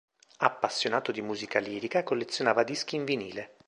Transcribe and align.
Appassionato 0.37 1.11
di 1.11 1.21
musica 1.21 1.59
lirica, 1.59 2.01
collezionava 2.03 2.63
dischi 2.63 2.95
in 2.95 3.05
vinile. 3.05 3.57